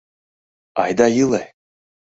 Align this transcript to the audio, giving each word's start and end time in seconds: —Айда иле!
—Айда 0.83 1.07
иле! 1.21 1.43